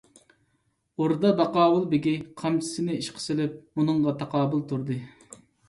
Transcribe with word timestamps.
ئوردا 1.01 1.31
باقاۋۇل 1.41 1.85
بېگى 1.91 2.15
قامچىسىنى 2.43 2.97
ئىشقا 3.03 3.25
سېلىپ 3.29 3.61
ئۇنىڭغا 3.85 4.17
تاقابىل 4.25 4.69
تۇردى. 4.75 5.01